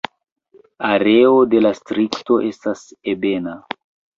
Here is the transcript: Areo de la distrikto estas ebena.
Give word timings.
Areo 0.91 1.35
de 1.51 1.61
la 1.65 1.73
distrikto 1.77 2.41
estas 2.49 2.85
ebena. 3.15 3.55